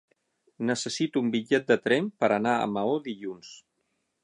[0.69, 3.55] Necessito un bitllet de tren per anar a Maó dilluns.